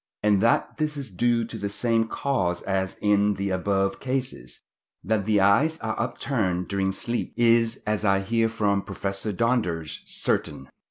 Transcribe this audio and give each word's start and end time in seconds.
and 0.23 0.41
that 0.41 0.77
this 0.77 0.97
is 0.97 1.11
due 1.11 1.45
to 1.45 1.59
the 1.59 1.69
same 1.69 2.07
cause 2.07 2.63
as 2.63 2.97
in 3.03 3.35
the 3.35 3.51
above 3.51 3.99
cases. 3.99 4.59
That 5.03 5.25
the 5.25 5.39
eyes 5.39 5.77
are 5.81 5.93
upturned 5.99 6.67
during 6.69 6.91
sleep 6.91 7.35
is, 7.37 7.83
as 7.85 8.03
I 8.03 8.21
hear 8.21 8.49
from 8.49 8.81
Professor 8.81 9.31
Donders, 9.31 9.99
certain. 10.07 10.69